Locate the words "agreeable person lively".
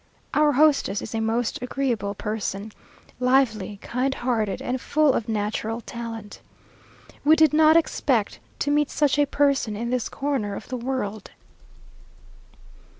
1.61-3.77